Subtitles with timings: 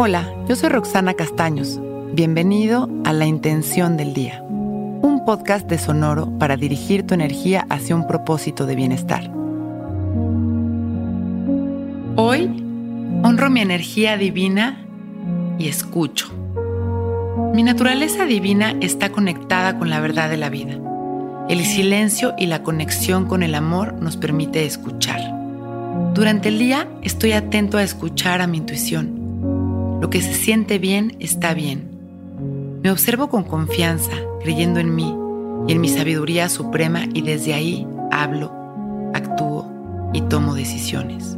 [0.00, 1.80] Hola, yo soy Roxana Castaños.
[2.12, 7.96] Bienvenido a La Intención del Día, un podcast de Sonoro para dirigir tu energía hacia
[7.96, 9.28] un propósito de bienestar.
[12.14, 12.44] Hoy
[13.24, 14.86] honro mi energía divina
[15.58, 16.28] y escucho.
[17.52, 20.78] Mi naturaleza divina está conectada con la verdad de la vida.
[21.48, 25.20] El silencio y la conexión con el amor nos permite escuchar.
[26.14, 29.17] Durante el día estoy atento a escuchar a mi intuición.
[30.00, 31.88] Lo que se siente bien está bien.
[32.82, 35.14] Me observo con confianza, creyendo en mí
[35.66, 38.52] y en mi sabiduría suprema y desde ahí hablo,
[39.12, 41.36] actúo y tomo decisiones.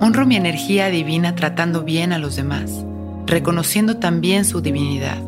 [0.00, 2.84] Honro mi energía divina tratando bien a los demás,
[3.26, 5.18] reconociendo también su divinidad,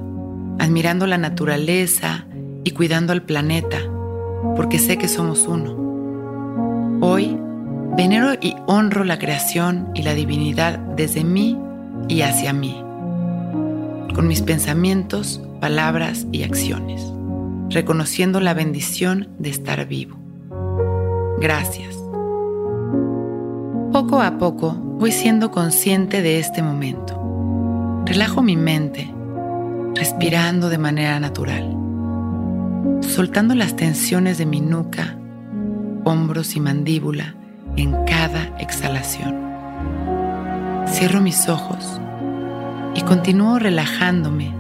[0.59, 2.25] admirando la naturaleza
[2.65, 3.79] y cuidando al planeta,
[4.57, 5.77] porque sé que somos uno.
[7.03, 7.37] Hoy,
[7.97, 11.59] venero y honro la creación y la divinidad desde mí
[12.09, 12.83] y hacia mí,
[14.15, 17.03] con mis pensamientos, palabras y acciones,
[17.71, 20.17] reconociendo la bendición de estar vivo.
[21.41, 21.97] Gracias.
[23.93, 28.03] Poco a poco voy siendo consciente de este momento.
[28.07, 29.13] Relajo mi mente,
[29.95, 31.77] respirando de manera natural,
[33.01, 35.17] soltando las tensiones de mi nuca,
[36.05, 37.35] hombros y mandíbula
[37.77, 39.50] en cada exhalación.
[40.93, 42.01] Cierro mis ojos
[42.95, 44.53] y continúo relajándome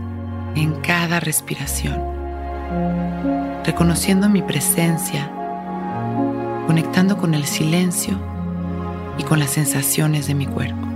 [0.54, 2.00] en cada respiración,
[3.64, 5.30] reconociendo mi presencia,
[6.66, 8.18] conectando con el silencio
[9.18, 10.86] y con las sensaciones de mi cuerpo.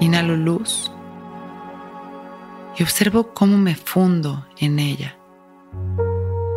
[0.00, 0.92] Inhalo luz
[2.78, 5.16] y observo cómo me fundo en ella,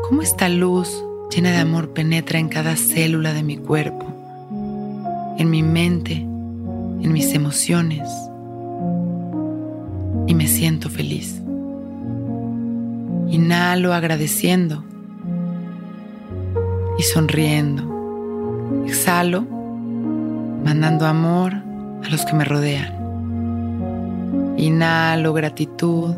[0.08, 4.06] cómo esta luz llena de amor penetra en cada célula de mi cuerpo,
[5.38, 6.27] en mi mente,
[7.02, 8.10] en mis emociones,
[10.28, 11.42] y me siento feliz.
[13.30, 14.84] Inhalo agradeciendo
[16.98, 17.84] y sonriendo.
[18.86, 19.44] Exhalo,
[20.64, 22.94] mandando amor a los que me rodean.
[24.58, 26.16] Inhalo gratitud.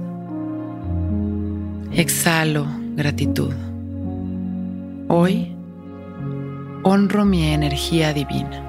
[1.92, 2.66] Exhalo
[2.96, 3.54] gratitud.
[5.08, 5.54] Hoy
[6.84, 8.69] honro mi energía divina.